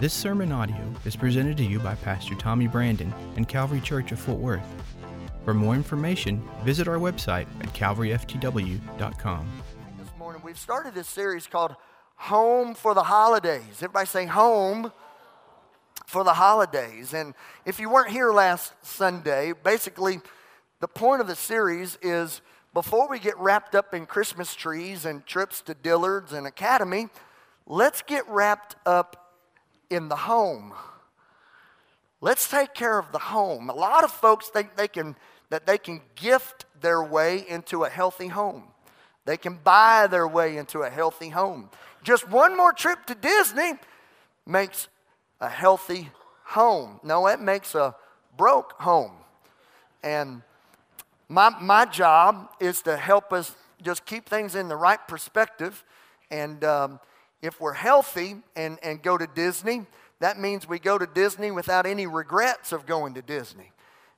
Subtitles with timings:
[0.00, 4.20] This sermon audio is presented to you by Pastor Tommy Brandon and Calvary Church of
[4.20, 4.62] Fort Worth.
[5.44, 9.48] For more information, visit our website at calvaryftw.com.
[9.98, 11.74] This morning we've started this series called
[12.14, 13.78] Home for the Holidays.
[13.78, 14.92] Everybody say home
[16.06, 17.12] for the holidays.
[17.12, 17.34] And
[17.66, 20.20] if you weren't here last Sunday, basically
[20.78, 22.40] the point of the series is
[22.72, 27.08] before we get wrapped up in Christmas trees and trips to Dillard's and Academy,
[27.66, 29.24] let's get wrapped up
[29.90, 30.72] in the home.
[32.20, 33.70] Let's take care of the home.
[33.70, 35.16] A lot of folks think they can
[35.50, 38.64] that they can gift their way into a healthy home.
[39.24, 41.70] They can buy their way into a healthy home.
[42.02, 43.72] Just one more trip to Disney
[44.46, 44.88] makes
[45.40, 46.10] a healthy
[46.44, 47.00] home.
[47.02, 47.94] No, it makes a
[48.36, 49.12] broke home.
[50.02, 50.42] And
[51.28, 55.84] my, my job is to help us just keep things in the right perspective
[56.30, 57.00] and um,
[57.42, 59.86] if we're healthy and, and go to Disney,
[60.20, 63.72] that means we go to Disney without any regrets of going to Disney.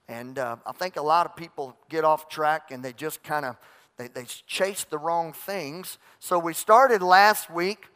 [0.08, 3.44] And uh, I think a lot of people get off track and they just kind
[3.44, 3.56] of
[4.00, 5.98] they, they chase the wrong things.
[6.20, 7.86] So we started last week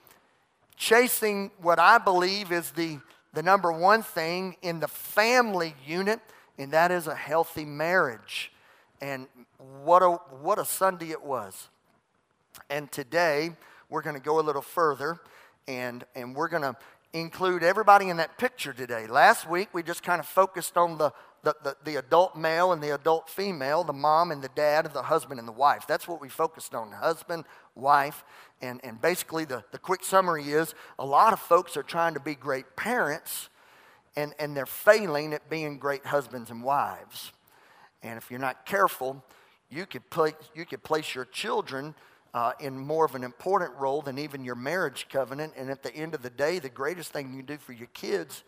[0.76, 2.98] chasing what I believe is the,
[3.32, 6.20] the number one thing in the family unit,
[6.58, 8.52] and that is a healthy marriage.
[9.00, 9.28] And
[9.82, 11.68] what a, what a Sunday it was.
[12.68, 13.52] And today,
[13.94, 15.20] we're going to go a little further
[15.68, 16.76] and, and we're going to
[17.12, 19.06] include everybody in that picture today.
[19.06, 21.12] Last week, we just kind of focused on the,
[21.44, 25.02] the, the, the, adult male and the adult female, the mom and the dad, the
[25.02, 25.84] husband and the wife.
[25.86, 27.44] That's what we focused on husband,
[27.76, 28.24] wife.
[28.60, 32.20] And, and basically, the, the quick summary is a lot of folks are trying to
[32.20, 33.48] be great parents,
[34.16, 37.30] and, and they're failing at being great husbands and wives.
[38.02, 39.22] And if you're not careful,
[39.70, 41.94] you could, place, you could place your children
[42.34, 45.54] uh, in more of an important role than even your marriage covenant.
[45.56, 48.42] And at the end of the day, the greatest thing you do for your kids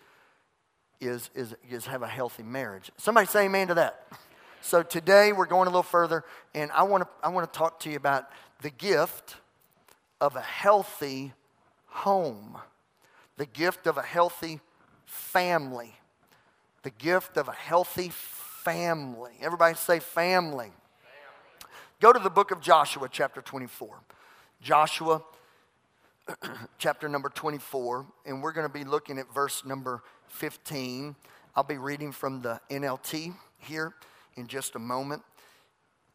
[1.01, 2.91] is, is, is have a healthy marriage.
[2.98, 4.07] Somebody say amen to that.
[4.61, 7.79] So today we're going a little further, and I want to I want to talk
[7.80, 8.25] to you about
[8.63, 9.36] the gift
[10.20, 11.35] of a healthy
[11.86, 12.58] home,
[13.36, 14.58] the gift of a healthy
[15.05, 15.95] family,
[16.83, 19.35] the gift of a healthy family.
[19.41, 20.73] Everybody say family.
[21.98, 23.96] Go to the book of Joshua, chapter 24.
[24.61, 25.23] Joshua,
[26.79, 31.17] chapter number 24, and we're going to be looking at verse number 15.
[31.55, 33.95] I'll be reading from the NLT here
[34.34, 35.23] in just a moment.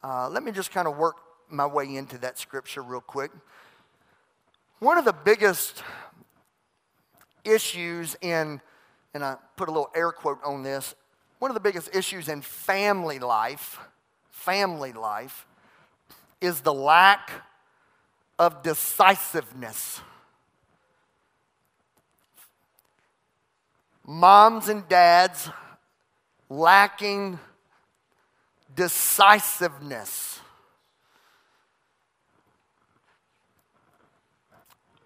[0.03, 1.15] Uh, let me just kind of work
[1.49, 3.31] my way into that scripture real quick.
[4.77, 5.81] One of the biggest
[7.43, 8.61] issues in,
[9.15, 10.93] and I put a little air quote on this,
[11.39, 13.79] one of the biggest issues in family life,
[14.29, 15.47] family life,
[16.41, 17.31] is the lack
[18.37, 20.01] of decisiveness.
[24.05, 25.49] Moms and dads
[26.49, 27.39] lacking
[28.75, 30.39] decisiveness.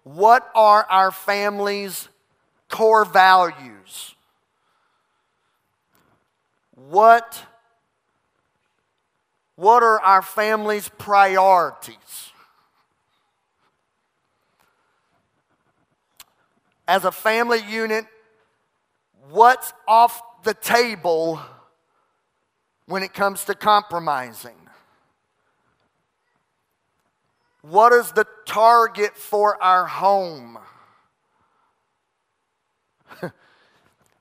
[0.02, 2.08] What are our family's
[2.68, 4.14] core values?
[6.74, 7.42] What
[9.56, 12.32] what are our family's priorities?
[16.86, 18.04] As a family unit,
[19.30, 21.40] what's off the table
[22.86, 24.54] when it comes to compromising?
[27.62, 30.58] What is the target for our home?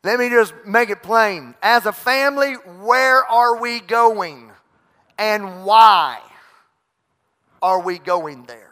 [0.04, 1.54] Let me just make it plain.
[1.62, 4.52] As a family, where are we going?
[5.18, 6.20] And why
[7.62, 8.72] are we going there?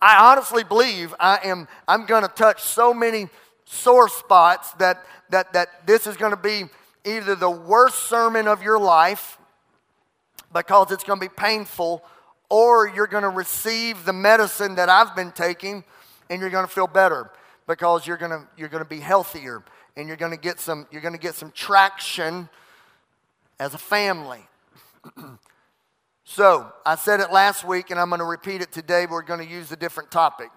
[0.00, 3.28] I honestly believe I am I'm going to touch so many
[3.64, 6.64] sore spots that that that this is going to be
[7.04, 9.38] either the worst sermon of your life
[10.52, 12.04] because it's going to be painful
[12.50, 15.84] or you're going to receive the medicine that I've been taking
[16.28, 17.30] and you're going to feel better
[17.66, 19.62] because you're going to you're going to be healthier
[19.96, 22.48] and you're going to get some you're going to get some traction
[23.58, 24.46] as a family
[26.24, 29.06] so, I said it last week and I'm going to repeat it today.
[29.06, 30.50] We're going to use a different topic.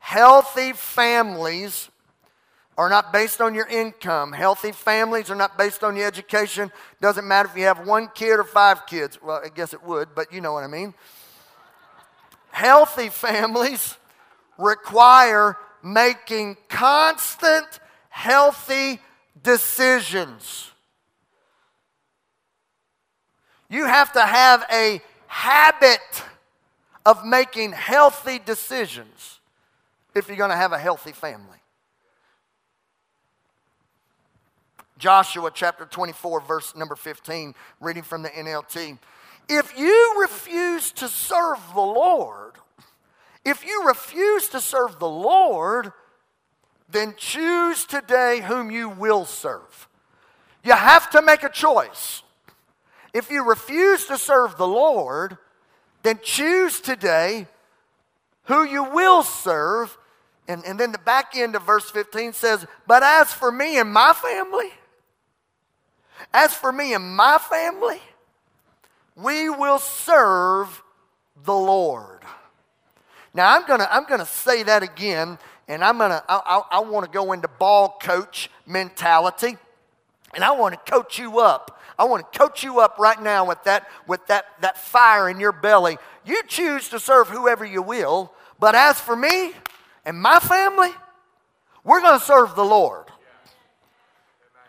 [0.00, 1.90] Healthy families
[2.76, 4.32] are not based on your income.
[4.32, 6.70] Healthy families are not based on your education.
[7.00, 9.18] Doesn't matter if you have one kid or five kids.
[9.20, 10.94] Well, I guess it would, but you know what I mean.
[12.50, 13.96] Healthy families
[14.56, 17.66] require making constant,
[18.10, 19.00] healthy
[19.42, 20.70] decisions.
[23.70, 26.24] You have to have a habit
[27.04, 29.40] of making healthy decisions
[30.14, 31.58] if you're going to have a healthy family.
[34.98, 38.98] Joshua chapter 24, verse number 15, reading from the NLT.
[39.48, 42.54] If you refuse to serve the Lord,
[43.44, 45.92] if you refuse to serve the Lord,
[46.90, 49.88] then choose today whom you will serve.
[50.64, 52.22] You have to make a choice.
[53.12, 55.38] If you refuse to serve the Lord,
[56.02, 57.46] then choose today
[58.44, 59.96] who you will serve.
[60.46, 63.92] And, and then the back end of verse 15 says, But as for me and
[63.92, 64.72] my family,
[66.32, 68.00] as for me and my family,
[69.16, 70.82] we will serve
[71.44, 72.22] the Lord.
[73.34, 75.38] Now I'm gonna I'm gonna say that again,
[75.68, 79.56] and I'm gonna I, I, I want to go into ball coach mentality,
[80.34, 81.77] and I want to coach you up.
[81.98, 85.40] I want to coach you up right now with that with that that fire in
[85.40, 85.98] your belly.
[86.24, 89.52] You choose to serve whoever you will, but as for me
[90.04, 90.90] and my family,
[91.84, 93.06] we're going to serve the Lord.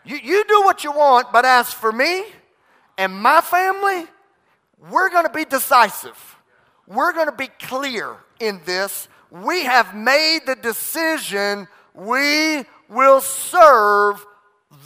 [0.04, 2.24] You, you do what you want, but as for me
[2.96, 4.06] and my family,
[4.90, 6.36] we're going to be decisive.
[6.86, 9.08] We're going to be clear in this.
[9.30, 14.24] We have made the decision we will serve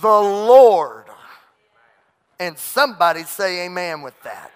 [0.00, 1.06] the Lord.
[2.38, 4.50] And somebody say amen with that.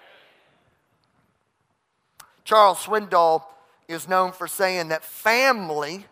[2.43, 3.43] Charles Swindoll
[3.87, 6.05] is known for saying that family,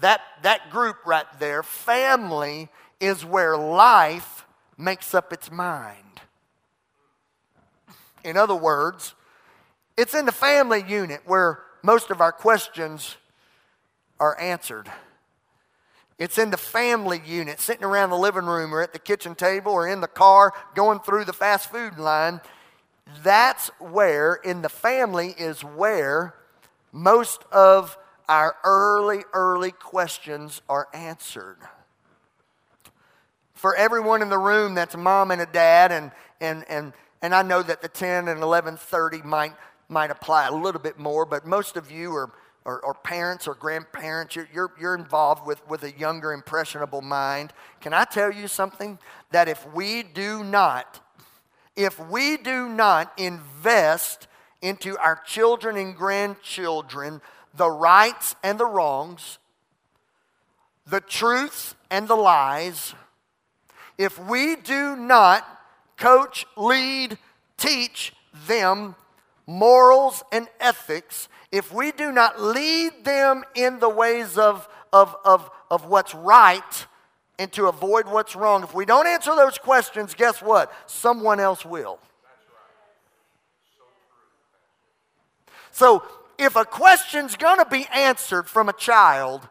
[0.00, 2.68] that, that group right there, family
[3.00, 4.44] is where life
[4.76, 6.20] makes up its mind.
[8.24, 9.14] In other words,
[9.96, 13.16] it's in the family unit where most of our questions
[14.20, 14.90] are answered.
[16.18, 19.72] It's in the family unit, sitting around the living room or at the kitchen table
[19.72, 22.40] or in the car going through the fast food line.
[23.22, 26.34] That's where, in the family, is where
[26.92, 27.96] most of
[28.28, 31.58] our early, early questions are answered.
[33.54, 36.92] For everyone in the room that's a mom and a dad, and, and, and
[37.22, 39.54] and I know that the 10 and 1130 might,
[39.88, 42.30] might apply a little bit more, but most of you are,
[42.68, 44.36] are, are parents or grandparents.
[44.36, 47.54] You're, you're, you're involved with, with a younger, impressionable mind.
[47.80, 48.98] Can I tell you something?
[49.30, 51.00] That if we do not,
[51.76, 54.28] if we do not invest
[54.60, 57.22] into our children and grandchildren
[57.54, 59.38] the rights and the wrongs,
[60.86, 62.94] the truths and the lies,
[63.96, 65.46] if we do not
[65.96, 67.16] coach, lead,
[67.56, 68.12] teach
[68.46, 68.94] them
[69.46, 75.50] morals and ethics, if we do not lead them in the ways of, of, of,
[75.70, 76.86] of what's right
[77.38, 80.72] and to avoid what's wrong, if we don't answer those questions, guess what?
[80.86, 81.98] Someone else will.
[85.70, 86.02] So,
[86.38, 89.48] if a question's gonna be answered from a child,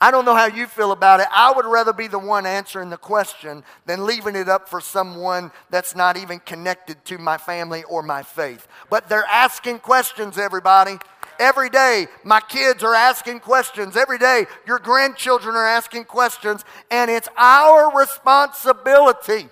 [0.00, 1.26] I don't know how you feel about it.
[1.30, 5.52] I would rather be the one answering the question than leaving it up for someone
[5.68, 8.66] that's not even connected to my family or my faith.
[8.88, 10.96] But they're asking questions, everybody.
[11.40, 13.96] Every day, my kids are asking questions.
[13.96, 16.66] Every day, your grandchildren are asking questions.
[16.90, 19.48] And it's our responsibility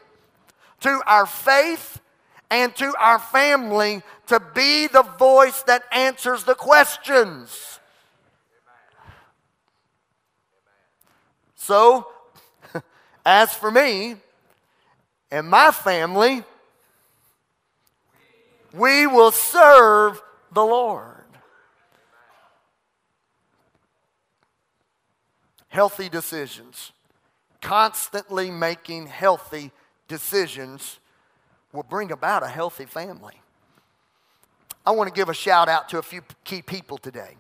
[0.81, 1.99] to our faith
[2.51, 7.81] and to our family to be the voice that answers the questions.
[11.57, 12.07] So,
[13.25, 14.17] as for me
[15.31, 16.45] and my family,
[18.75, 20.21] we will serve
[20.53, 21.15] the Lord.
[25.79, 26.91] Healthy decisions,
[27.63, 29.71] constantly making healthy
[30.09, 30.99] decisions
[31.73, 33.41] will bring about a healthy family.
[34.85, 37.37] I want to give a shout out to a few key people today.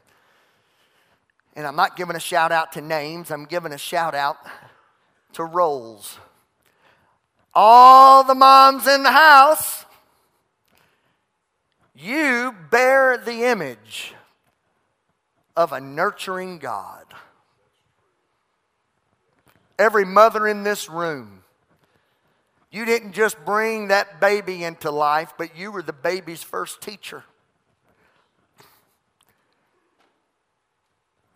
[1.56, 4.36] And I'm not giving a shout out to names, I'm giving a shout out
[5.32, 6.16] to roles.
[7.52, 9.84] All the moms in the house,
[11.92, 14.14] you bear the image
[15.56, 17.04] of a nurturing God.
[19.78, 21.42] Every mother in this room,
[22.70, 27.24] you didn't just bring that baby into life, but you were the baby's first teacher.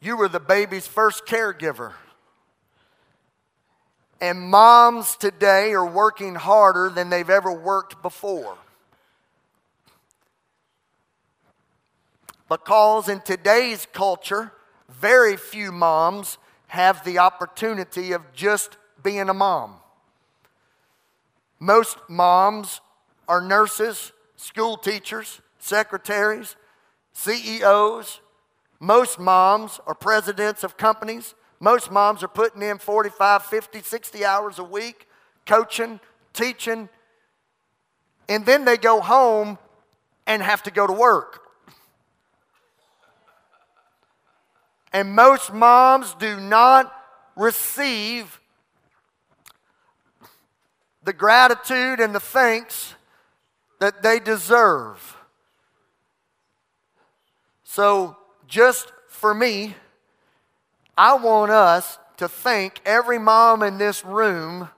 [0.01, 1.93] You were the baby's first caregiver.
[4.21, 8.57] And moms today are working harder than they've ever worked before.
[12.49, 14.53] Because in today's culture,
[14.89, 16.37] very few moms
[16.73, 19.75] have the opportunity of just being a mom.
[21.61, 22.81] Most moms
[23.29, 26.57] are nurses, school teachers, secretaries,
[27.13, 28.23] CEOs,
[28.81, 31.35] most moms are presidents of companies.
[31.61, 35.07] Most moms are putting in 45, 50, 60 hours a week
[35.45, 36.01] coaching,
[36.33, 36.89] teaching,
[38.31, 39.59] and then they go home
[40.27, 41.42] and have to go to work.
[44.93, 46.93] And most moms do not
[47.37, 48.41] receive
[51.05, 52.95] the gratitude and the thanks
[53.81, 55.17] that they deserve.
[57.65, 59.75] So, just for me,
[60.97, 64.69] I want us to thank every mom in this room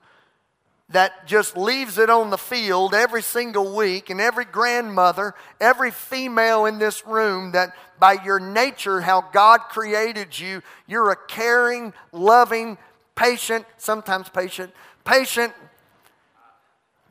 [0.94, 6.66] that just leaves it on the field every single week, and every grandmother, every female
[6.66, 12.78] in this room that by your nature, how God created you, you're a caring, loving,
[13.16, 14.72] patient, sometimes patient,
[15.04, 15.52] patient,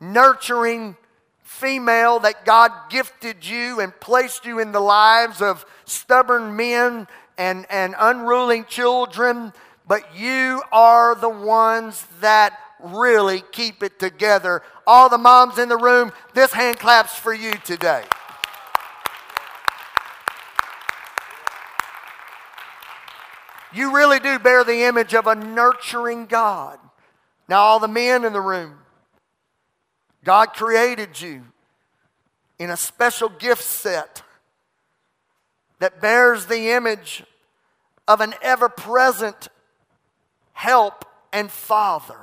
[0.00, 0.96] nurturing
[1.42, 7.66] female that God gifted you and placed you in the lives of stubborn men and,
[7.68, 9.52] and unruly children,
[9.86, 14.62] but you are the ones that really keep it together.
[14.86, 18.04] All the moms in the room, this hand claps for you today.
[23.72, 26.78] You really do bear the image of a nurturing God.
[27.48, 28.78] Now, all the men in the room,
[30.22, 31.42] God created you
[32.58, 34.22] in a special gift set
[35.80, 37.24] that bears the image
[38.06, 39.48] of an ever present
[40.52, 42.16] help and father.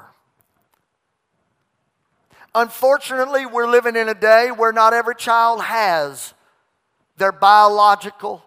[2.53, 6.33] Unfortunately, we're living in a day where not every child has
[7.17, 8.43] their biological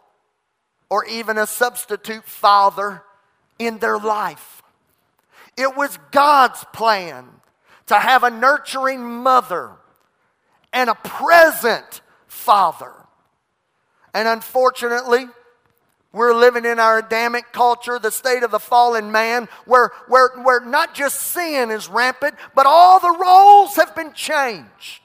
[0.91, 3.03] or even a substitute father
[3.59, 4.63] in their life.
[5.57, 7.27] It was God's plan
[7.87, 9.71] to have a nurturing mother
[10.73, 12.93] and a present father.
[14.13, 15.27] And unfortunately,
[16.15, 20.61] we're living in our Adamic culture, the state of the fallen man, where, where, where
[20.61, 25.01] not just sin is rampant, but all the roles have been changed.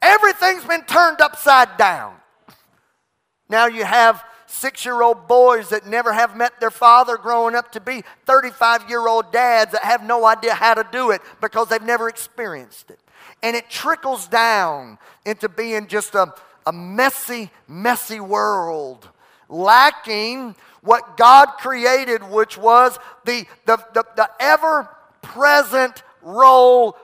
[0.00, 2.14] Everything's been turned upside down.
[3.48, 7.72] Now you have six year old boys that never have met their father growing up
[7.72, 11.68] to be 35 year old dads that have no idea how to do it because
[11.68, 13.00] they've never experienced it.
[13.42, 16.32] And it trickles down into being just a,
[16.66, 19.08] a messy, messy world
[19.48, 24.88] lacking what God created, which was the, the, the, the ever
[25.22, 26.96] present role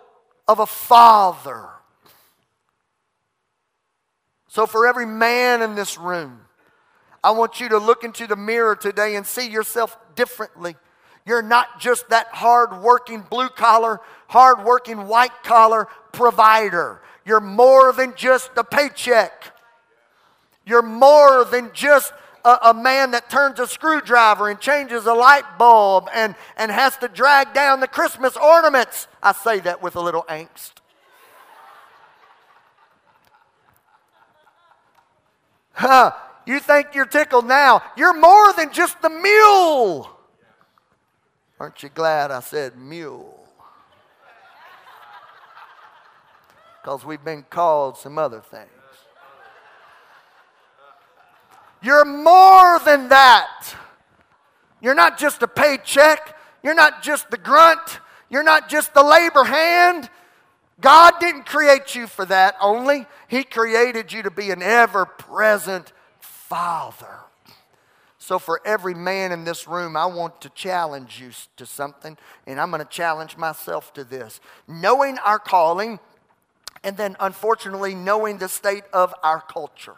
[0.47, 1.69] of a father.
[4.49, 6.41] So, for every man in this room,
[7.23, 10.77] I want you to look into the mirror today and see yourself differently.
[11.27, 17.01] You're not just that hard working blue collar, hard working white collar provider.
[17.25, 19.33] You're more than just a paycheck.
[20.67, 22.13] You're more than just
[22.45, 26.97] a, a, man that turns a screwdriver and changes a light bulb and, and has
[26.99, 29.09] to drag down the Christmas ornaments.
[29.23, 30.73] I say that with a little angst.
[35.73, 36.13] Huh,
[36.47, 37.83] you think you're tickled now.
[37.97, 40.11] You're more than just the mule.
[41.59, 43.41] Aren't you glad I said mule?
[46.81, 48.69] Because we've been called some other things.
[51.85, 53.75] You're more than that.
[54.81, 56.35] You're not just a paycheck.
[56.63, 58.01] You're not just the grunt.
[58.31, 60.09] You're not just the labor hand.
[60.81, 63.07] God didn't create you for that only.
[63.29, 67.19] He created you to be an ever present father.
[68.17, 72.59] So, for every man in this room, I want to challenge you to something, and
[72.59, 74.41] I'm going to challenge myself to this.
[74.67, 76.01] Knowing our calling,
[76.83, 79.97] and then unfortunately, knowing the state of our culture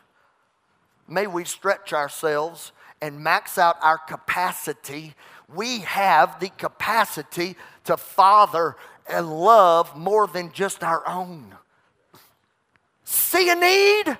[1.09, 5.15] may we stretch ourselves and max out our capacity.
[5.55, 8.77] We have the capacity to father
[9.09, 11.55] and love more than just our own.
[13.05, 14.19] See a need,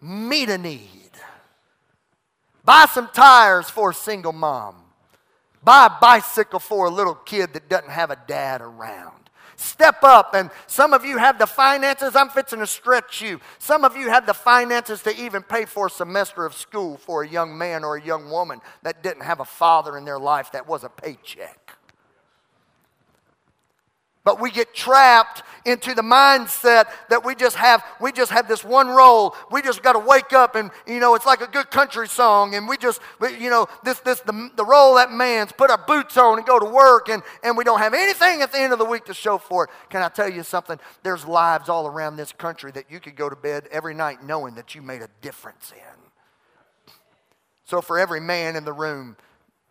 [0.00, 1.10] meet a need.
[2.64, 4.76] Buy some tires for a single mom.
[5.62, 9.17] Buy a bicycle for a little kid that doesn't have a dad around.
[9.58, 10.34] Step up.
[10.34, 12.14] And some of you have the finances.
[12.14, 13.40] I'm fixing to stretch you.
[13.58, 17.24] Some of you have the finances to even pay for a semester of school for
[17.24, 20.52] a young man or a young woman that didn't have a father in their life
[20.52, 21.67] that was a paycheck.
[24.28, 28.62] But we get trapped into the mindset that we just have we just have this
[28.62, 29.34] one role.
[29.50, 32.54] We just got to wake up and you know it's like a good country song
[32.54, 33.00] and we just
[33.40, 36.58] you know this this the, the role that man's put our boots on and go
[36.58, 39.14] to work and and we don't have anything at the end of the week to
[39.14, 39.70] show for it.
[39.88, 40.78] Can I tell you something?
[41.02, 44.56] There's lives all around this country that you could go to bed every night knowing
[44.56, 46.92] that you made a difference in.
[47.64, 49.16] So for every man in the room,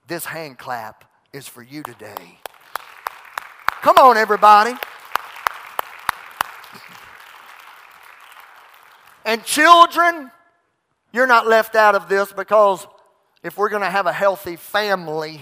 [0.07, 2.39] this hand clap is for you today.
[3.81, 4.73] Come on, everybody.
[9.23, 10.31] And children,
[11.11, 12.87] you're not left out of this because
[13.43, 15.41] if we're going to have a healthy family,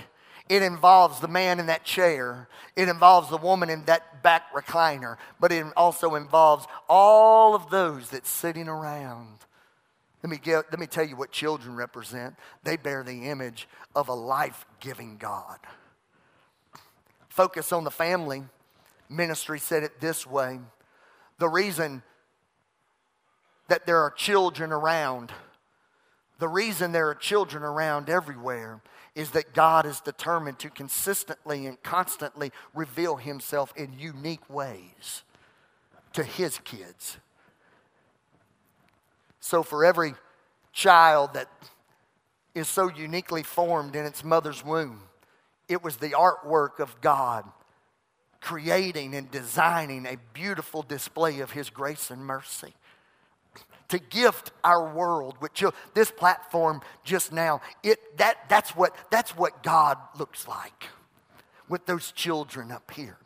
[0.50, 2.48] it involves the man in that chair.
[2.76, 5.18] It involves the woman in that back recliner.
[5.40, 9.38] But it also involves all of those that's sitting around.
[10.24, 12.36] Let me, get, let me tell you what children represent.
[12.64, 15.60] They bear the image of a life giving God.
[17.36, 18.46] Focus on the family.
[19.10, 20.58] Ministry said it this way
[21.38, 22.02] the reason
[23.68, 25.34] that there are children around.
[26.40, 28.80] The reason there are children around everywhere
[29.16, 35.24] is that God is determined to consistently and constantly reveal himself in unique ways
[36.14, 37.18] to his kids.
[39.42, 40.14] So, for every
[40.72, 41.50] child that
[42.54, 45.02] is so uniquely formed in its mother's womb,
[45.68, 47.46] it was the artwork of God
[48.42, 52.74] creating and designing a beautiful display of his grace and mercy
[53.88, 55.52] to gift our world with.
[55.94, 60.86] This platform just now, it, that, that's, what, that's what God looks like
[61.68, 63.18] with those children up here.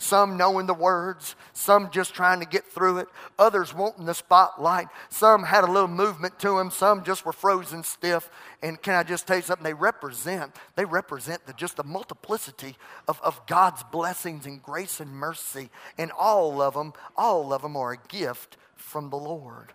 [0.00, 4.86] Some knowing the words, some just trying to get through it, others wanting the spotlight.
[5.08, 8.30] Some had a little movement to them, some just were frozen stiff.
[8.62, 9.64] And can I just tell you something?
[9.64, 12.76] They represent, they represent the, just the multiplicity
[13.08, 15.68] of, of God's blessings and grace and mercy.
[15.98, 19.72] And all of them, all of them are a gift from the Lord.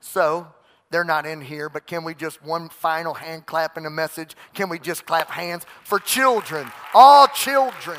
[0.00, 0.46] So,
[0.90, 4.36] they're not in here, but can we just one final hand clap in a message?
[4.54, 6.70] Can we just clap hands for children?
[6.94, 7.98] All children.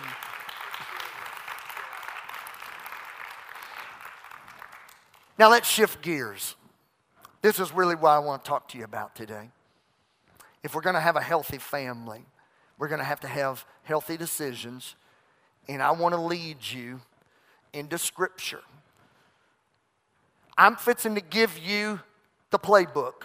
[5.37, 6.55] Now let's shift gears.
[7.41, 9.49] This is really what I want to talk to you about today.
[10.63, 12.25] If we're going to have a healthy family,
[12.79, 14.95] we're going to have to have healthy decisions,
[15.67, 17.01] and I want to lead you
[17.71, 18.61] into Scripture.
[20.57, 21.99] I'm fixing to give you
[22.49, 23.23] the playbook.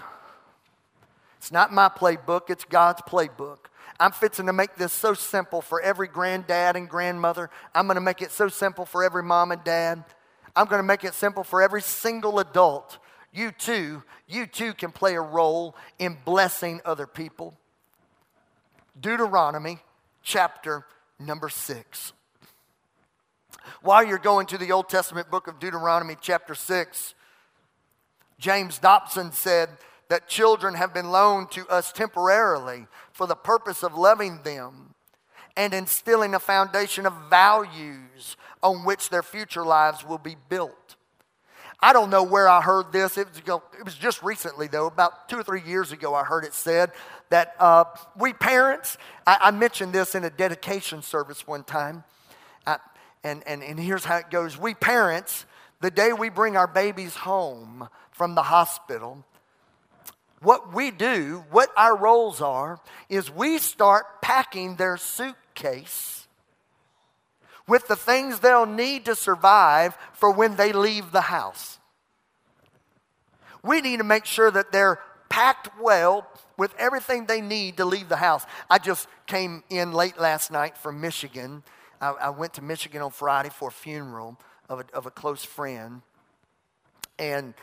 [1.38, 3.58] It's not my playbook, it's God's playbook.
[3.98, 7.50] I'm fixing to make this so simple for every granddad and grandmother.
[7.74, 10.04] I'm going to make it so simple for every mom and dad.
[10.54, 12.98] I'm going to make it simple for every single adult.
[13.32, 17.54] You too, you too can play a role in blessing other people.
[19.00, 19.78] Deuteronomy
[20.22, 20.84] chapter
[21.18, 22.12] number 6.
[23.80, 27.14] While you're going to the Old Testament book of Deuteronomy chapter 6,
[28.38, 29.70] James Dobson said
[30.08, 34.94] that children have been loaned to us temporarily for the purpose of loving them
[35.56, 40.96] and instilling a foundation of values on which their future lives will be built.
[41.80, 43.18] I don't know where I heard this.
[43.18, 43.26] It
[43.84, 46.92] was, just recently, though, about two or three years ago, I heard it said
[47.30, 47.84] that uh,
[48.16, 52.04] we parents, I, I, mentioned this in a dedication service one time,
[52.66, 52.76] uh,
[53.24, 54.56] and, and, and here's how it goes.
[54.56, 55.44] We parents,
[55.80, 59.24] the day we bring our babies home, from the hospital,
[60.40, 66.21] what we do, what our roles are, is we start packing their suitcase
[67.66, 71.78] with the things they'll need to survive for when they leave the house.
[73.62, 74.98] We need to make sure that they're
[75.28, 76.26] packed well
[76.58, 78.44] with everything they need to leave the house.
[78.68, 81.62] I just came in late last night from Michigan.
[82.00, 85.44] I, I went to Michigan on Friday for a funeral of a, of a close
[85.44, 86.02] friend.
[87.18, 87.54] And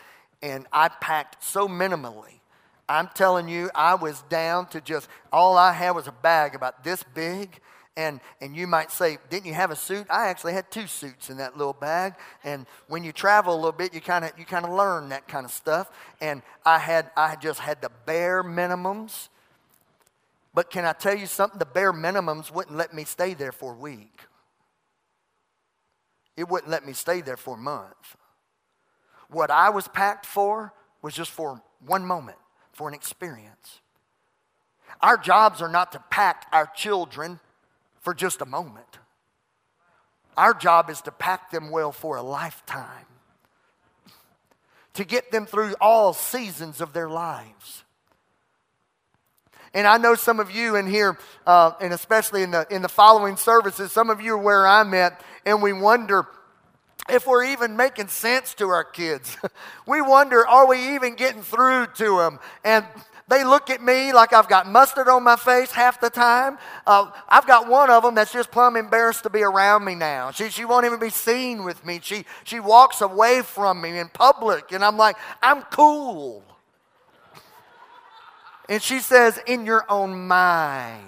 [0.41, 2.39] and I packed so minimally.
[2.87, 6.83] I'm telling you, I was down to just all I had was a bag about
[6.83, 7.59] this big.
[7.97, 10.07] And, and you might say, didn't you have a suit?
[10.09, 12.13] I actually had two suits in that little bag.
[12.43, 15.27] And when you travel a little bit, you kind of you kind of learn that
[15.27, 15.91] kind of stuff.
[16.21, 19.27] And I had I just had the bare minimums.
[20.53, 21.59] But can I tell you something?
[21.59, 24.21] The bare minimums wouldn't let me stay there for a week.
[26.37, 28.15] It wouldn't let me stay there for a month.
[29.29, 32.37] What I was packed for was just for one moment,
[32.71, 33.81] for an experience.
[35.01, 37.39] Our jobs are not to pack our children
[38.09, 38.97] for just a moment.
[40.35, 43.05] Our job is to pack them well for a lifetime,
[44.95, 47.83] to get them through all seasons of their lives.
[49.75, 52.89] And I know some of you in here, uh, and especially in the, in the
[52.89, 56.25] following services, some of you are where I'm at, and we wonder
[57.09, 59.37] if we're even making sense to our kids.
[59.85, 62.39] we wonder, are we even getting through to them?
[62.63, 62.85] And
[63.29, 66.57] they look at me like I've got mustard on my face half the time.
[66.87, 70.31] Uh, I've got one of them that's just plumb embarrassed to be around me now.
[70.31, 71.99] She, she won't even be seen with me.
[72.01, 76.43] She, she walks away from me in public, and I'm like, I'm cool.
[78.67, 81.05] and she says, in your own mind.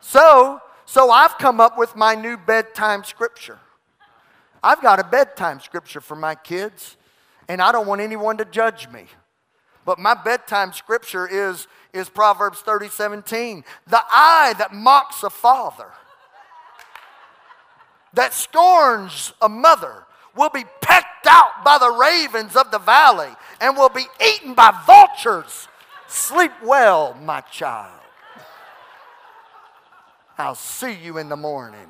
[0.00, 3.60] So, So I've come up with my new bedtime scripture.
[4.60, 6.96] I've got a bedtime scripture for my kids,
[7.48, 9.06] and I don't want anyone to judge me.
[9.90, 13.64] But my bedtime scripture is, is Proverbs 30 17.
[13.88, 15.88] The eye that mocks a father,
[18.14, 20.04] that scorns a mother,
[20.36, 24.72] will be pecked out by the ravens of the valley and will be eaten by
[24.86, 25.66] vultures.
[26.06, 28.00] Sleep well, my child.
[30.38, 31.88] I'll see you in the morning.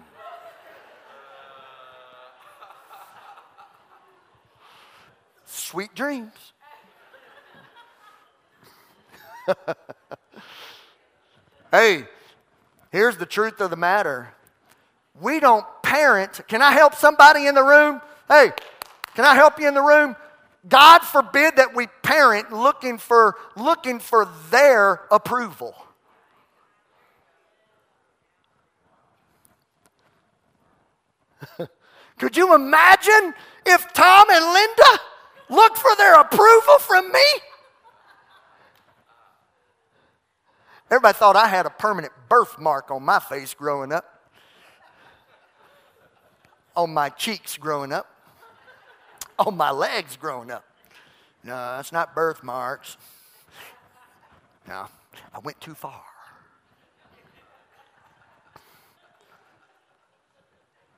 [5.45, 6.55] Sweet dreams.
[11.71, 12.05] hey,
[12.93, 14.33] here's the truth of the matter.
[15.21, 16.41] We don't parent.
[16.49, 18.01] Can I help somebody in the room?
[18.29, 18.53] Hey,
[19.15, 20.17] can I help you in the room?
[20.69, 25.75] God forbid that we parent looking for, looking for their approval.
[32.19, 33.33] Could you imagine
[33.65, 35.01] if Tom and Linda
[35.49, 37.25] looked for their approval from me?
[40.91, 44.05] Everybody thought I had a permanent birthmark on my face growing up,
[46.75, 48.09] on my cheeks growing up
[49.47, 50.65] on my legs growing up.
[51.43, 52.97] No, that's not birthmarks.
[54.69, 54.87] No,
[55.35, 56.03] I went too far.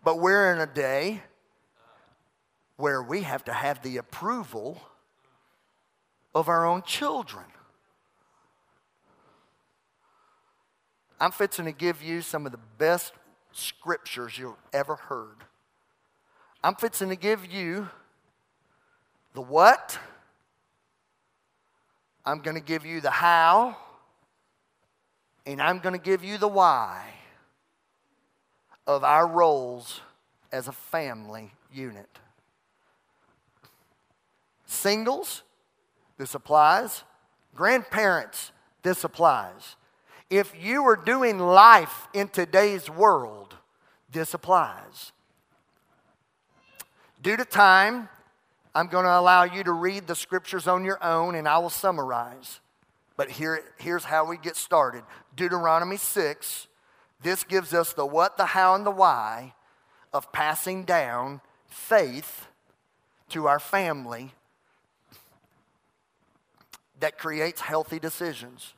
[0.04, 1.22] But we're in a day
[2.76, 4.82] where we have to have the approval
[6.34, 7.44] of our own children.
[11.22, 13.12] I'm fixing to give you some of the best
[13.52, 15.36] scriptures you've ever heard.
[16.64, 17.88] I'm fixing to give you
[19.32, 19.96] the what,
[22.26, 23.76] I'm going to give you the how,
[25.46, 27.04] and I'm going to give you the why
[28.88, 30.00] of our roles
[30.50, 32.18] as a family unit.
[34.66, 35.44] Singles,
[36.18, 37.04] this applies.
[37.54, 38.50] Grandparents,
[38.82, 39.76] this applies.
[40.32, 43.54] If you are doing life in today's world,
[44.10, 45.12] this applies.
[47.20, 48.08] Due to time,
[48.74, 51.68] I'm going to allow you to read the scriptures on your own and I will
[51.68, 52.60] summarize.
[53.18, 55.04] But here, here's how we get started
[55.36, 56.66] Deuteronomy 6.
[57.22, 59.52] This gives us the what, the how, and the why
[60.14, 62.46] of passing down faith
[63.28, 64.32] to our family
[67.00, 68.72] that creates healthy decisions.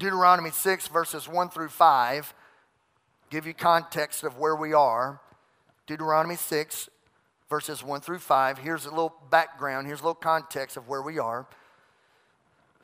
[0.00, 2.34] Deuteronomy 6, verses 1 through 5,
[3.28, 5.20] give you context of where we are.
[5.86, 6.88] Deuteronomy 6,
[7.50, 8.58] verses 1 through 5.
[8.58, 11.46] Here's a little background, here's a little context of where we are.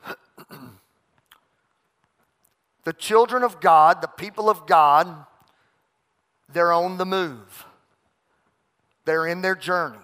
[2.83, 5.25] the children of God, the people of God,
[6.53, 7.65] they're on the move.
[9.05, 9.97] They're in their journey.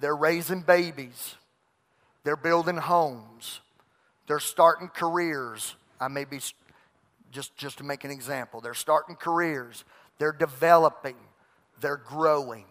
[0.00, 1.34] They're raising babies.
[2.22, 3.60] They're building homes.
[4.26, 5.76] They're starting careers.
[6.00, 6.40] I may be
[7.30, 8.60] just, just to make an example.
[8.60, 9.84] They're starting careers.
[10.18, 11.16] They're developing.
[11.80, 12.64] They're growing.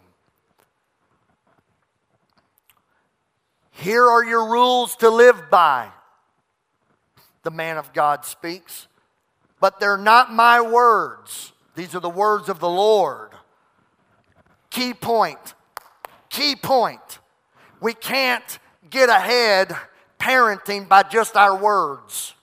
[3.71, 5.89] Here are your rules to live by,
[7.41, 8.87] the man of God speaks.
[9.59, 11.53] But they're not my words.
[11.75, 13.31] These are the words of the Lord.
[14.69, 15.53] Key point.
[16.29, 17.19] Key point.
[17.79, 19.75] We can't get ahead
[20.23, 22.33] parenting by just our words.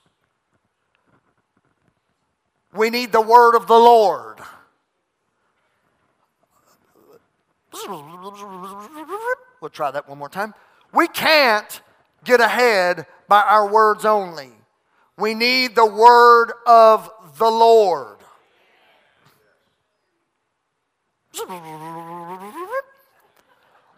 [2.73, 4.39] We need the word of the Lord.
[9.59, 10.53] We'll try that one more time.
[10.93, 11.81] We can't
[12.23, 14.51] get ahead by our words only.
[15.17, 18.17] We need the word of the Lord.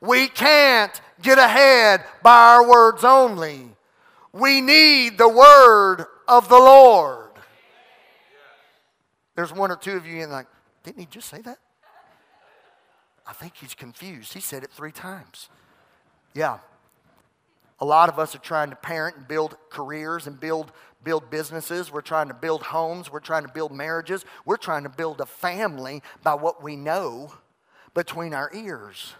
[0.03, 3.69] We can't get ahead by our words only.
[4.33, 7.29] We need the word of the Lord.
[9.35, 10.47] There's one or two of you in like,
[10.83, 11.57] didn't he just say that?
[13.25, 14.33] I think he's confused.
[14.33, 15.47] He said it three times.
[16.33, 16.57] Yeah,
[17.79, 20.73] a lot of us are trying to parent and build careers and build,
[21.05, 21.93] build businesses.
[21.93, 23.09] We're trying to build homes.
[23.09, 24.25] We're trying to build marriages.
[24.43, 27.33] We're trying to build a family by what we know
[27.93, 29.13] between our ears.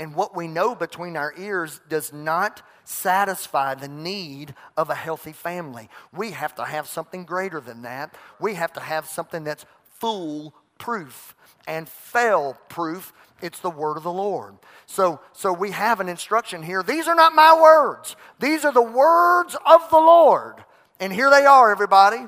[0.00, 5.34] And what we know between our ears does not satisfy the need of a healthy
[5.34, 5.90] family.
[6.10, 8.14] We have to have something greater than that.
[8.40, 9.66] We have to have something that's
[9.98, 11.36] foolproof
[11.68, 14.54] and fail proof it's the word of the Lord.
[14.86, 16.82] So, so we have an instruction here.
[16.82, 20.56] These are not my words, these are the words of the Lord.
[20.98, 22.24] And here they are, everybody.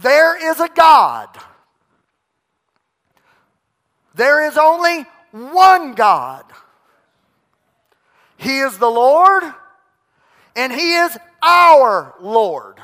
[0.00, 1.28] There is a God
[4.14, 6.44] There is only one God.
[8.38, 9.42] He is the Lord,
[10.56, 12.76] and He is our Lord.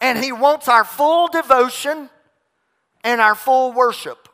[0.00, 2.08] And He wants our full devotion
[3.02, 4.28] and our full worship.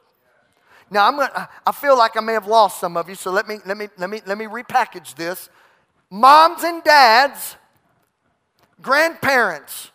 [0.91, 3.49] Now I'm gonna, I feel like I may have lost some of you, so let
[3.49, 5.49] me let me let me let me repackage this.
[6.11, 7.57] Moms and dads,
[8.83, 9.93] grandparents,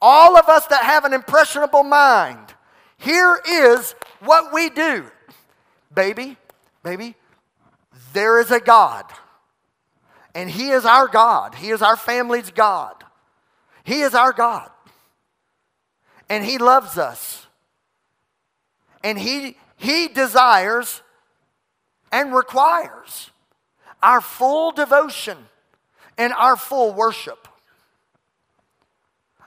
[0.00, 2.54] all of us that have an impressionable mind,
[2.96, 5.04] here is what we do.
[5.94, 6.36] Baby,
[6.82, 7.14] baby,
[8.12, 9.04] there is a God.
[10.34, 11.54] And He is our God.
[11.54, 13.04] He is our family's God.
[13.84, 14.70] He is our God.
[16.28, 17.46] And He loves us.
[19.04, 21.02] And He, he desires
[22.10, 23.30] and requires
[24.02, 25.38] our full devotion
[26.16, 27.48] and our full worship.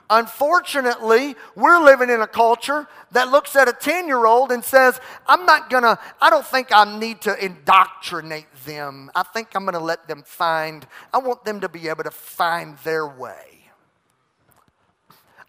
[0.08, 5.00] Unfortunately, we're living in a culture that looks at a 10 year old and says,
[5.26, 9.10] I'm not gonna, I don't think I need to indoctrinate them.
[9.14, 12.78] I think I'm gonna let them find, I want them to be able to find
[12.78, 13.64] their way.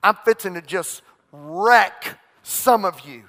[0.02, 3.24] I'm fixing to just wreck some of you.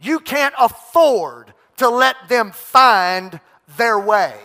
[0.00, 3.40] You can't afford to let them find
[3.76, 4.36] their way.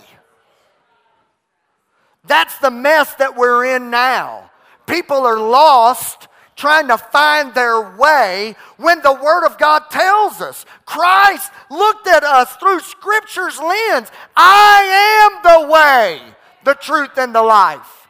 [2.25, 4.49] That's the mess that we're in now.
[4.85, 10.65] People are lost trying to find their way when the Word of God tells us
[10.85, 14.11] Christ looked at us through Scripture's lens.
[14.35, 16.21] I am the way,
[16.63, 18.07] the truth, and the life.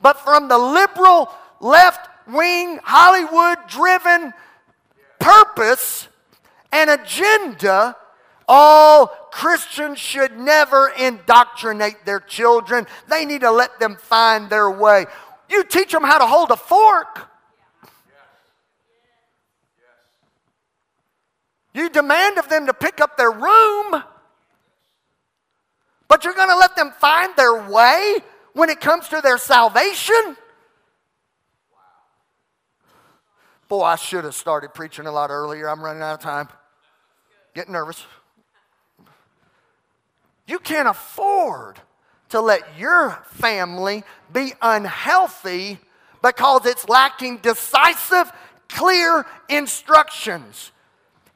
[0.00, 4.32] But from the liberal, left wing, Hollywood driven
[5.18, 6.08] purpose
[6.72, 7.96] and agenda,
[8.48, 12.86] all Christians should never indoctrinate their children.
[13.08, 15.06] They need to let them find their way.
[15.48, 17.28] You teach them how to hold a fork.
[21.74, 24.02] You demand of them to pick up their room.
[26.08, 28.16] But you're going to let them find their way
[28.52, 30.36] when it comes to their salvation?
[33.68, 35.68] Boy, I should have started preaching a lot earlier.
[35.68, 36.48] I'm running out of time.
[37.54, 38.04] Getting nervous.
[40.46, 41.80] You can't afford
[42.30, 45.78] to let your family be unhealthy
[46.22, 48.32] because it's lacking decisive,
[48.68, 50.72] clear instructions.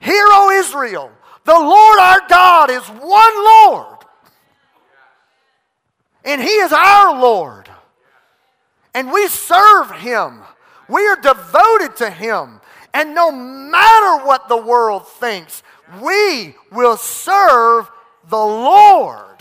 [0.01, 1.11] Hear, O Israel,
[1.45, 3.99] the Lord our God is one Lord,
[6.25, 7.69] and He is our Lord,
[8.95, 10.43] and we serve Him
[10.89, 12.61] we are devoted to Him.
[12.95, 15.63] And no matter what the world thinks,
[16.01, 17.91] we will serve
[18.29, 19.37] the Lord.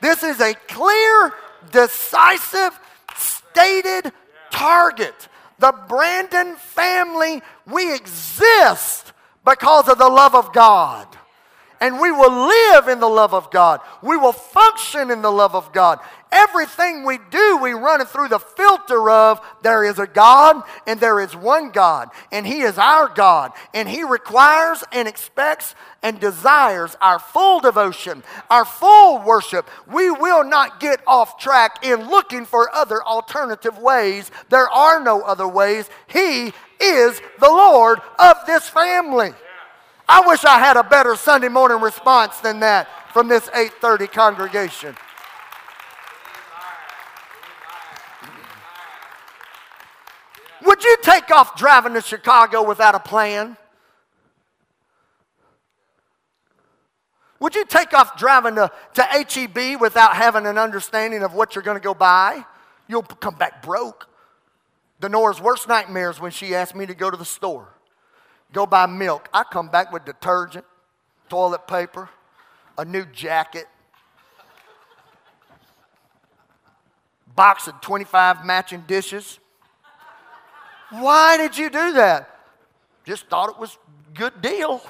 [0.00, 1.32] This is a clear,
[1.72, 2.78] decisive,
[3.16, 4.12] stated
[4.50, 5.28] target.
[5.58, 9.12] The Brandon family, we exist
[9.44, 11.06] because of the love of God
[11.80, 13.80] and we will live in the love of God.
[14.02, 15.98] We will function in the love of God.
[16.30, 21.00] Everything we do, we run it through the filter of there is a God and
[21.00, 26.20] there is one God, and He is our God, and He requires and expects and
[26.20, 29.68] desires our full devotion, our full worship.
[29.90, 34.30] We will not get off track in looking for other alternative ways.
[34.50, 35.88] There are no other ways.
[36.06, 39.32] He is the Lord of this family.
[40.12, 44.96] I wish I had a better Sunday morning response than that from this 8:30 congregation.
[50.62, 53.56] Would you take off driving to Chicago without a plan?
[57.38, 61.62] Would you take off driving to, to HEB without having an understanding of what you're
[61.62, 62.44] going to go buy?
[62.88, 64.08] You'll come back broke.
[65.00, 67.76] Denora's worst nightmares when she asked me to go to the store
[68.52, 69.28] go buy milk.
[69.32, 70.64] I come back with detergent,
[71.28, 72.08] toilet paper,
[72.76, 73.66] a new jacket,
[77.34, 79.38] box of 25 matching dishes.
[80.90, 82.38] Why did you do that?
[83.04, 83.78] Just thought it was
[84.14, 84.82] good deal.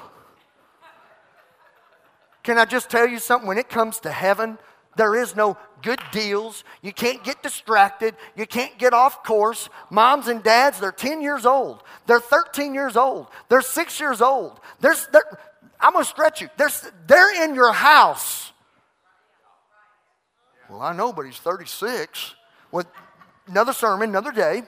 [2.43, 3.47] Can I just tell you something?
[3.47, 4.57] When it comes to heaven,
[4.97, 6.63] there is no good deals.
[6.81, 8.15] You can't get distracted.
[8.35, 9.69] You can't get off course.
[9.89, 11.83] Moms and dads, they're 10 years old.
[12.07, 13.27] They're 13 years old.
[13.49, 14.59] They're six years old.
[14.79, 15.39] They're, they're,
[15.79, 16.49] I'm going to stretch you.
[16.57, 16.69] They're,
[17.07, 18.51] they're in your house.
[20.69, 22.35] Well, I know, but he's 36.
[22.71, 22.87] With
[23.47, 24.63] another sermon, another day.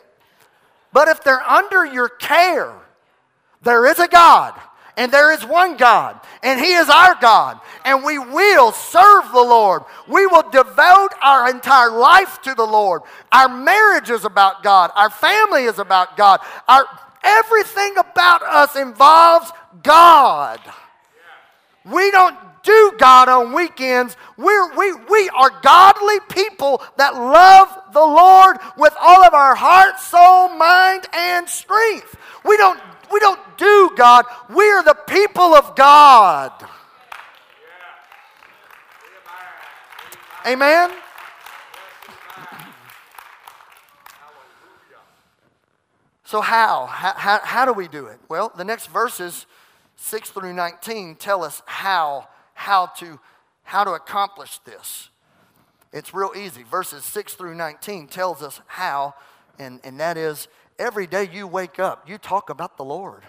[0.91, 2.73] But if they're under your care,
[3.61, 4.59] there is a God
[4.97, 9.41] and there is one God, and He is our God, and we will serve the
[9.41, 9.83] Lord.
[10.07, 13.01] We will devote our entire life to the Lord.
[13.31, 16.85] Our marriage is about God, our family is about God, our
[17.23, 19.51] Everything about us involves
[19.81, 20.59] God.
[21.85, 24.17] We don't do God on weekends.
[24.37, 29.99] We're, we, we are godly people that love the Lord with all of our heart,
[29.99, 32.17] soul, mind, and strength.
[32.45, 32.79] We don't,
[33.13, 34.25] we don't do God.
[34.49, 36.51] We are the people of God.
[40.45, 40.91] Amen?
[46.25, 46.87] So, how?
[46.87, 47.13] how?
[47.13, 48.19] How, how do we do it?
[48.27, 49.45] Well, the next verses,
[49.97, 53.19] 6 through 19, tell us how, how, to,
[53.63, 55.09] how to accomplish this.
[55.93, 56.63] It's real easy.
[56.63, 59.13] Verses 6 through 19 tells us how,
[59.59, 60.47] and, and that is
[60.79, 63.23] every day you wake up, you talk about the Lord.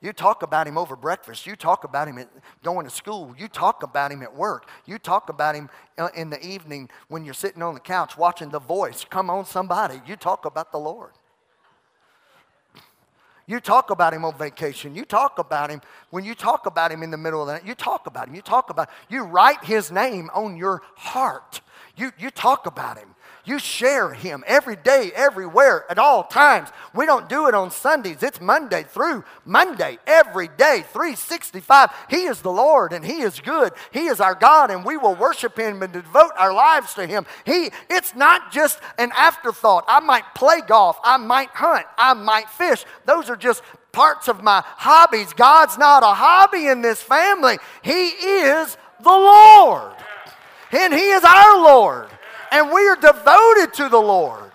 [0.00, 1.46] You talk about him over breakfast.
[1.46, 2.28] You talk about him at
[2.62, 3.34] going to school.
[3.38, 4.68] You talk about him at work.
[4.84, 8.50] You talk about him uh, in the evening when you're sitting on the couch watching
[8.50, 9.06] The Voice.
[9.08, 10.02] Come on, somebody.
[10.06, 11.12] You talk about the Lord.
[13.46, 14.94] You talk about him on vacation.
[14.94, 15.80] You talk about him
[16.10, 17.66] when you talk about him in the middle of the night.
[17.66, 18.34] You talk about him.
[18.34, 21.62] You talk about you write his name on your heart.
[21.96, 23.13] You, you talk about him.
[23.46, 26.70] You share Him every day, everywhere, at all times.
[26.94, 28.22] We don't do it on Sundays.
[28.22, 31.90] It's Monday through Monday, every day, 365.
[32.08, 33.72] He is the Lord and He is good.
[33.92, 37.26] He is our God and we will worship Him and devote our lives to Him.
[37.44, 39.84] He, it's not just an afterthought.
[39.88, 40.98] I might play golf.
[41.04, 41.84] I might hunt.
[41.98, 42.86] I might fish.
[43.04, 45.34] Those are just parts of my hobbies.
[45.34, 47.58] God's not a hobby in this family.
[47.82, 49.92] He is the Lord.
[50.72, 52.10] And He is our Lord
[52.50, 54.52] and we are devoted to the Lord.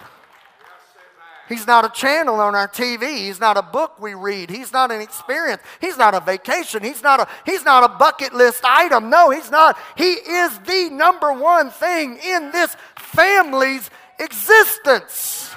[1.49, 3.17] He's not a channel on our TV.
[3.17, 4.51] He's not a book we read.
[4.51, 5.63] He's not an experience.
[5.81, 6.83] He's not a vacation.
[6.83, 9.09] He's not a, he's not a bucket list item.
[9.09, 9.75] No, he's not.
[9.97, 15.51] He is the number one thing in this family's existence.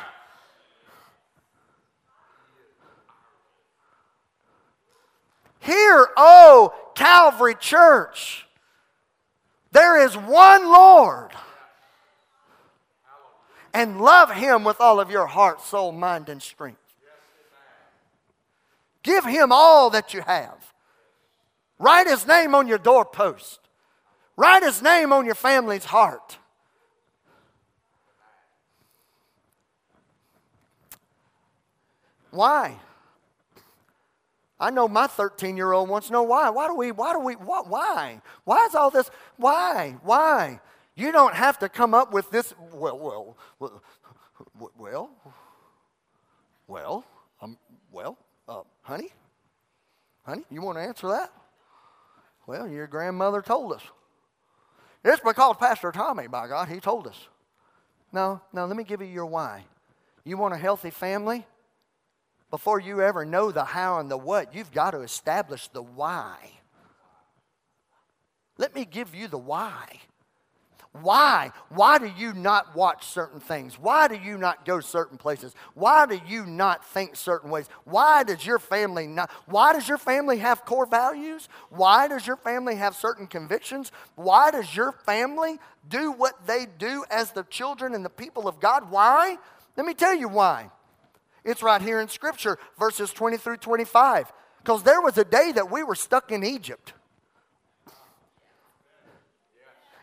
[5.61, 8.47] Hear, oh, Calvary Church,
[9.73, 11.33] there is one Lord
[13.75, 16.79] and love Him with all of your heart, soul, mind, and strength.
[19.03, 20.73] Give Him all that you have.
[21.79, 23.61] Write His name on your doorpost,
[24.37, 26.39] write His name on your family's heart.
[32.31, 32.79] Why?
[34.59, 36.49] I know my 13 year old wants to know why.
[36.49, 37.63] Why do we, why do we, why?
[37.67, 39.11] Why, why is all this?
[39.37, 39.97] Why?
[40.03, 40.61] Why?
[40.95, 43.83] You don't have to come up with this, well, well, well,
[44.77, 45.11] well,
[46.67, 47.05] well,
[47.41, 47.57] um,
[47.91, 49.09] well, uh, honey,
[50.25, 51.33] honey, you want to answer that?
[52.47, 53.83] Well, your grandmother told us.
[55.05, 57.29] It's because Pastor Tommy, by God, he told us.
[58.13, 59.65] No, no, let me give you your why.
[60.25, 61.47] You want a healthy family?
[62.51, 66.37] Before you ever know the how and the what, you've got to establish the why.
[68.59, 70.01] Let me give you the why.
[71.01, 71.53] Why?
[71.71, 73.79] Why do you not watch certain things?
[73.79, 75.55] Why do you not go certain places?
[75.73, 77.71] Why do you not think certain ways?
[77.85, 79.31] Why does your family not?
[79.47, 81.49] Why does your family have core values?
[81.71, 83.91] Why does your family have certain convictions?
[84.17, 88.61] Why does your family do what they do as the children and the people of
[88.61, 88.91] God?
[88.91, 89.39] Why?
[89.79, 90.71] Let me tell you why.
[91.43, 94.31] It's right here in Scripture, verses 20 through 25.
[94.59, 96.93] Because there was a day that we were stuck in Egypt.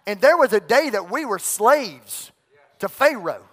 [0.10, 2.32] And there was a day that we were slaves
[2.80, 3.44] to Pharaoh.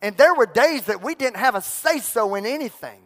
[0.00, 3.02] And there were days that we didn't have a say so in anything.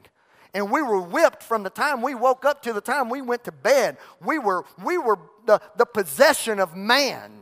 [0.52, 3.44] And we were whipped from the time we woke up to the time we went
[3.44, 3.96] to bed.
[4.20, 7.32] We were, we were the, the possession of man.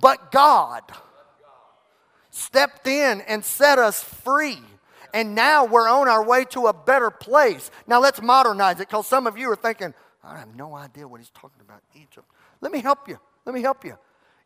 [0.00, 0.80] But God
[2.30, 4.56] stepped in and set us free.
[5.12, 7.70] And now we're on our way to a better place.
[7.86, 9.92] Now let's modernize it because some of you are thinking,
[10.24, 12.26] I have no idea what he's talking about, Egypt.
[12.62, 13.18] Let me help you.
[13.46, 13.96] Let me help you.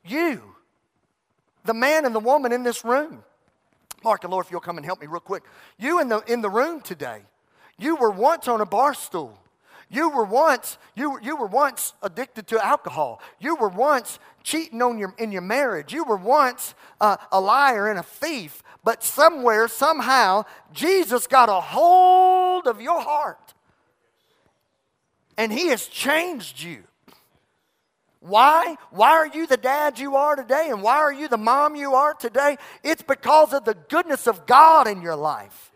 [0.05, 0.43] You,
[1.65, 3.25] the man and the woman in this room,
[4.05, 5.43] Mark and Lord, if you'll come and help me real quick.
[5.79, 7.23] You in the, in the room today,
[7.79, 9.39] you were once on a bar stool.
[9.93, 13.21] You were once, you, you were once addicted to alcohol.
[13.41, 15.93] You were once cheating on your, in your marriage.
[15.93, 18.63] You were once uh, a liar and a thief.
[18.85, 23.53] But somewhere, somehow, Jesus got a hold of your heart.
[25.37, 26.85] And he has changed you.
[28.21, 28.77] Why?
[28.91, 30.69] Why are you the dad you are today?
[30.69, 32.59] And why are you the mom you are today?
[32.85, 35.73] It's because of the goodness of God in your life.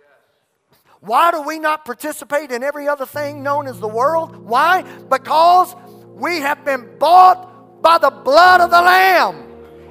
[1.01, 4.37] Why do we not participate in every other thing known as the world?
[4.37, 4.83] Why?
[4.83, 5.75] Because
[6.15, 9.43] we have been bought by the blood of the Lamb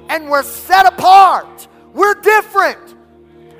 [0.08, 1.68] and we're set apart.
[1.92, 2.96] We're different.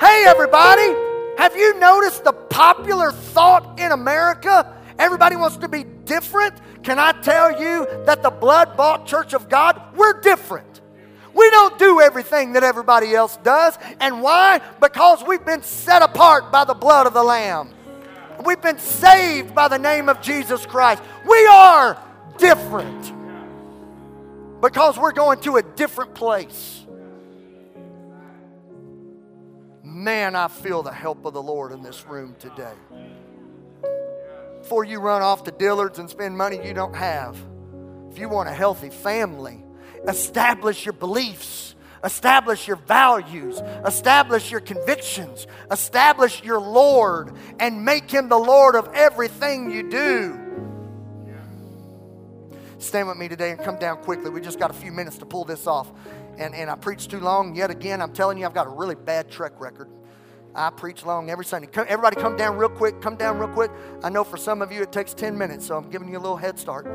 [0.01, 0.95] Hey, everybody,
[1.37, 4.73] Have you noticed the popular thought in America?
[4.99, 6.55] Everybody wants to be different.
[6.85, 10.83] Can I tell you that the blood bought church of God, we're different.
[11.35, 13.77] We don't do everything that everybody else does.
[14.01, 14.61] And why?
[14.81, 17.71] Because we've been set apart by the blood of the Lamb.
[18.45, 21.03] We've been saved by the name of Jesus Christ.
[21.29, 21.99] We are
[22.37, 23.13] different
[24.61, 26.85] because we're going to a different place.
[29.83, 32.75] Man, I feel the help of the Lord in this room today.
[34.65, 37.37] Before you run off to Dillard's and spend money you don't have,
[38.11, 39.63] if you want a healthy family,
[40.09, 48.31] establish your beliefs, establish your values, establish your convictions, establish your Lord, and make Him
[48.31, 50.41] the Lord of everything you do.
[52.79, 54.31] Stand with me today and come down quickly.
[54.31, 55.93] We just got a few minutes to pull this off.
[56.39, 58.01] And, and I preached too long yet again.
[58.01, 59.91] I'm telling you, I've got a really bad track record.
[60.57, 61.67] I preach long every Sunday.
[61.67, 63.01] Come, everybody, come down real quick.
[63.01, 63.73] Come down real quick.
[64.05, 66.21] I know for some of you it takes 10 minutes, so I'm giving you a
[66.21, 66.87] little head start.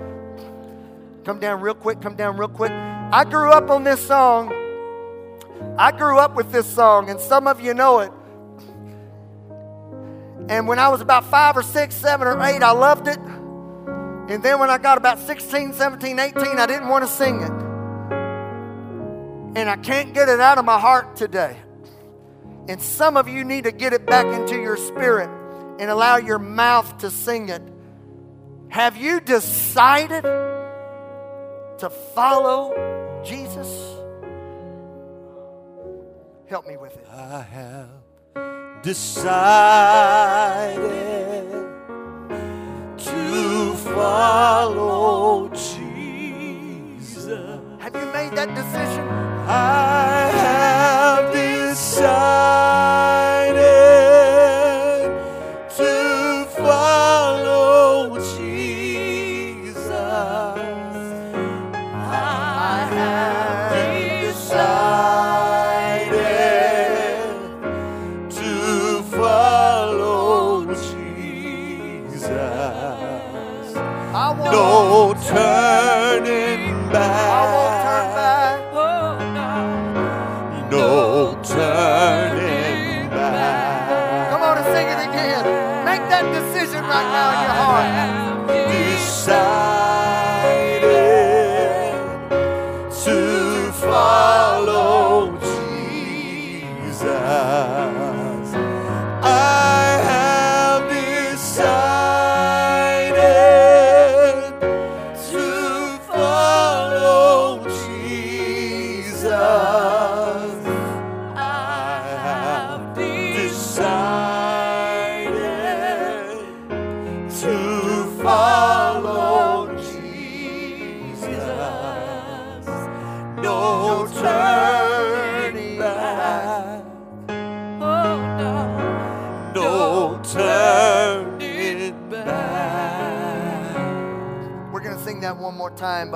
[1.25, 2.01] Come down real quick.
[2.01, 2.71] Come down real quick.
[2.71, 4.53] I grew up on this song.
[5.77, 8.11] I grew up with this song, and some of you know it.
[10.47, 13.19] And when I was about five or six, seven or eight, I loved it.
[13.19, 17.51] And then when I got about 16, 17, 18, I didn't want to sing it.
[19.57, 21.57] And I can't get it out of my heart today.
[22.69, 25.27] And some of you need to get it back into your spirit
[25.79, 27.63] and allow your mouth to sing it.
[28.67, 33.67] Have you decided to follow Jesus?
[36.47, 37.07] Help me with it.
[37.11, 37.89] I have
[38.83, 39.09] decided
[42.99, 47.25] to follow Jesus.
[47.79, 49.07] Have you made that decision?
[49.47, 50.28] I
[51.99, 52.68] decided.
[87.11, 88.28] Time,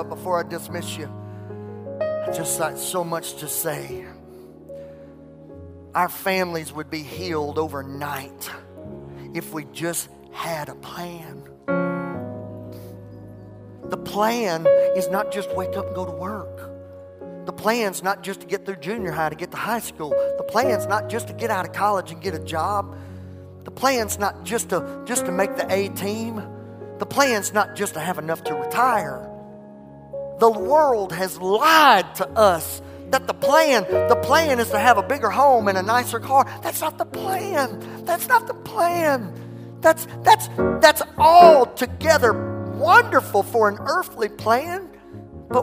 [0.08, 1.08] but before I dismiss you,
[2.00, 4.04] I just got so much to say.
[5.94, 8.50] Our families would be healed overnight
[9.32, 11.42] if we just had a plan.
[13.88, 17.46] The plan is not just wake up and go to work.
[17.46, 20.10] The plan's not just to get through junior high to get to high school.
[20.38, 22.96] The plan's not just to get out of college and get a job.
[23.64, 26.42] The plan's not just to just to make the A team.
[26.98, 29.30] The plan's not just to have enough to retire.
[30.38, 35.02] The world has lied to us that the plan, the plan is to have a
[35.02, 36.44] bigger home and a nicer car.
[36.62, 38.04] That's not the plan.
[38.04, 39.32] That's not the plan.
[39.80, 40.48] That's that's
[40.80, 42.32] that's all together
[42.74, 44.88] wonderful for an earthly plan,
[45.48, 45.62] but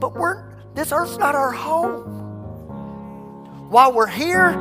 [0.00, 0.44] but we're
[0.74, 2.12] this earth's not our home.
[3.68, 4.52] While we're here,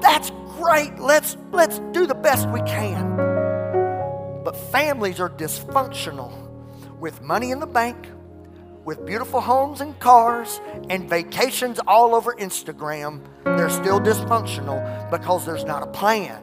[0.00, 0.98] that's great.
[0.98, 3.16] Let's let's do the best we can.
[4.44, 6.32] But families are dysfunctional
[6.98, 8.06] with money in the bank
[8.84, 15.64] with beautiful homes and cars and vacations all over Instagram, they're still dysfunctional because there's
[15.64, 16.42] not a plan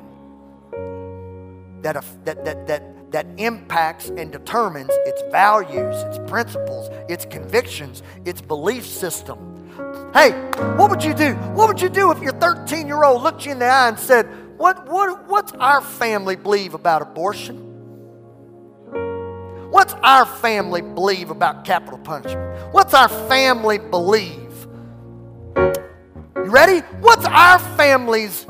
[1.82, 8.42] that, that, that, that, that impacts and determines its values, its principles, its convictions, its
[8.42, 9.54] belief system.
[10.14, 10.32] Hey,
[10.76, 11.34] what would you do?
[11.54, 14.00] What would you do if your 13 year old looked you in the eye and
[14.00, 14.26] said,
[14.58, 17.67] what, what, What's our family believe about abortion?
[19.70, 22.74] What's our family believe about capital punishment?
[22.74, 24.68] What's our family believe?
[25.56, 26.80] You ready?
[27.00, 28.46] What's our family's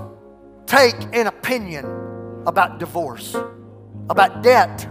[0.68, 1.86] take an opinion
[2.46, 3.36] about divorce,
[4.10, 4.88] about debt.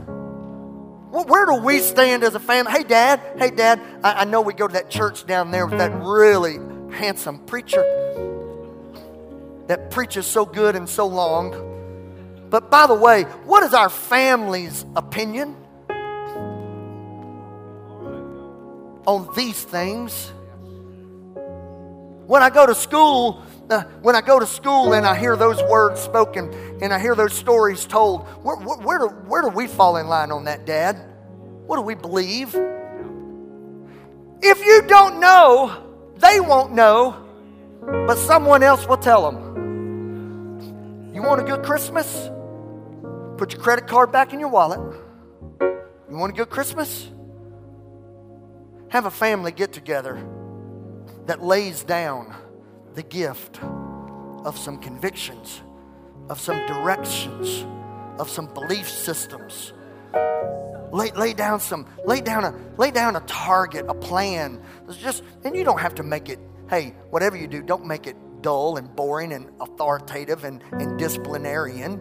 [1.10, 2.72] Where do we stand as a family?
[2.72, 5.78] Hey, Dad, hey, Dad, I, I know we go to that church down there with
[5.78, 6.58] that really
[6.94, 7.82] handsome preacher
[9.68, 11.62] that preaches so good and so long.
[12.50, 15.56] But by the way, what is our family's opinion
[19.06, 20.32] on these things?
[22.26, 25.62] When I go to school, uh, when I go to school and I hear those
[25.62, 26.52] words spoken
[26.82, 30.08] and I hear those stories told, where, where, where, do, where do we fall in
[30.08, 30.96] line on that, Dad?
[31.66, 32.54] What do we believe?
[34.42, 35.84] If you don't know,
[36.16, 37.24] they won't know,
[37.80, 39.46] but someone else will tell them.
[41.14, 42.28] You want a good Christmas?
[43.38, 44.80] Put your credit card back in your wallet.
[45.60, 47.08] You want a good Christmas?
[48.88, 50.18] Have a family get together
[51.26, 52.34] that lays down
[52.94, 53.60] the gift
[54.44, 55.60] of some convictions,
[56.28, 57.66] of some directions,
[58.18, 59.72] of some belief systems.
[60.92, 64.62] Lay, lay down some, lay down a, lay down a target, a plan.
[64.88, 66.38] It's just, and you don't have to make it,
[66.70, 72.00] hey, whatever you do, don't make it dull and boring and authoritative and, and disciplinarian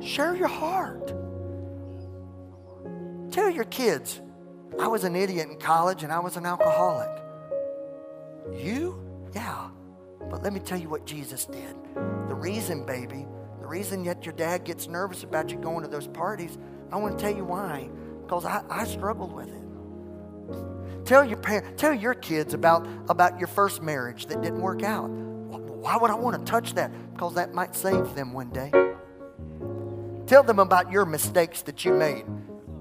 [0.00, 1.08] Share your heart.
[3.32, 4.20] Tell your kids,
[4.78, 7.10] I was an idiot in college and I was an alcoholic.
[8.52, 9.02] You?
[9.34, 9.68] Yeah.
[10.30, 11.76] But let me tell you what Jesus did.
[12.28, 13.26] The reason, baby,
[13.60, 16.58] the reason that your dad gets nervous about you going to those parties,
[16.90, 17.88] I want to tell you why.
[18.22, 21.04] Because I, I struggled with it.
[21.04, 25.08] Tell your parents, tell your kids about, about your first marriage that didn't work out.
[25.08, 26.90] Why would I want to touch that?
[27.12, 28.72] Because that might save them one day.
[30.26, 32.24] Tell them about your mistakes that you made,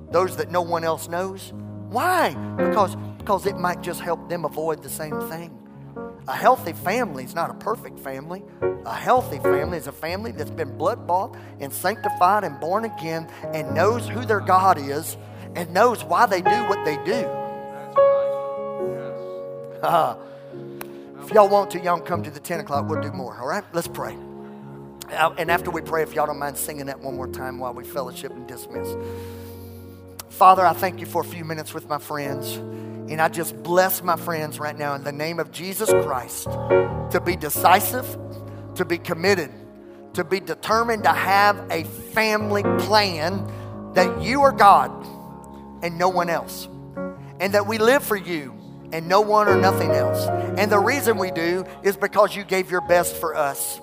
[0.10, 1.54] those that no one else knows.
[1.96, 2.34] Why?
[2.58, 5.58] Because, because it might just help them avoid the same thing.
[6.28, 8.44] A healthy family is not a perfect family.
[8.86, 13.30] A healthy family is a family that's been blood bought and sanctified and born again
[13.54, 15.16] and knows who their God is
[15.56, 17.26] and knows why they do what they do.
[19.82, 20.18] Uh,
[21.22, 22.90] if y'all want to, y'all come to the 10 o'clock.
[22.90, 23.40] We'll do more.
[23.40, 23.64] All right?
[23.72, 24.18] Let's pray.
[25.14, 27.74] Uh, and after we pray, if y'all don't mind singing that one more time while
[27.74, 28.90] we fellowship and dismiss.
[30.30, 32.56] Father, I thank you for a few minutes with my friends.
[32.56, 37.22] And I just bless my friends right now in the name of Jesus Christ to
[37.24, 38.18] be decisive,
[38.76, 39.52] to be committed,
[40.14, 43.48] to be determined to have a family plan
[43.94, 44.92] that you are God
[45.84, 46.68] and no one else.
[47.40, 48.56] And that we live for you
[48.92, 50.28] and no one or nothing else.
[50.58, 53.80] And the reason we do is because you gave your best for us.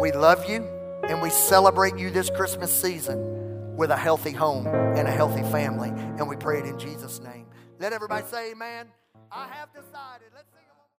[0.00, 0.66] We love you
[1.08, 3.45] and we celebrate you this Christmas season
[3.76, 5.90] with a healthy home and a healthy family.
[5.90, 7.46] And we pray it in Jesus' name.
[7.78, 8.88] Let everybody say amen.
[9.30, 10.28] I have decided.
[10.34, 10.50] Let's